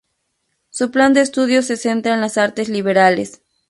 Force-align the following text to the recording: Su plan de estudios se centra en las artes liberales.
Su 0.71 0.89
plan 0.89 1.13
de 1.13 1.21
estudios 1.21 1.65
se 1.67 1.77
centra 1.77 2.15
en 2.15 2.21
las 2.21 2.39
artes 2.39 2.69
liberales. 2.69 3.43